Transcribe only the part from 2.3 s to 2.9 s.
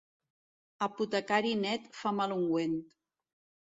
ungüent.